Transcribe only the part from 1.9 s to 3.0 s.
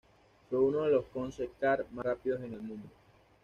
más rápidos en el mundo.